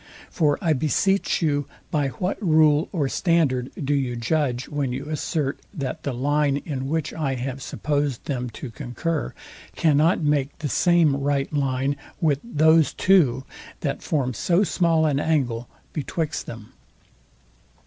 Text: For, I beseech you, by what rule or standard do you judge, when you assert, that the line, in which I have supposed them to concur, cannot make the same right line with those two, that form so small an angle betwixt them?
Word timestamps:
For, 0.31 0.57
I 0.63 0.73
beseech 0.73 1.43
you, 1.43 1.67
by 1.91 2.07
what 2.07 2.41
rule 2.41 2.89
or 2.91 3.07
standard 3.07 3.69
do 3.85 3.93
you 3.93 4.15
judge, 4.15 4.67
when 4.67 4.91
you 4.91 5.05
assert, 5.07 5.59
that 5.75 6.01
the 6.01 6.11
line, 6.11 6.57
in 6.57 6.87
which 6.87 7.13
I 7.13 7.35
have 7.35 7.61
supposed 7.61 8.25
them 8.25 8.49
to 8.49 8.71
concur, 8.71 9.35
cannot 9.75 10.19
make 10.23 10.57
the 10.57 10.69
same 10.69 11.15
right 11.17 11.53
line 11.53 11.97
with 12.19 12.39
those 12.43 12.95
two, 12.95 13.43
that 13.81 14.01
form 14.01 14.33
so 14.33 14.63
small 14.63 15.05
an 15.05 15.19
angle 15.19 15.69
betwixt 15.93 16.47
them? 16.47 16.73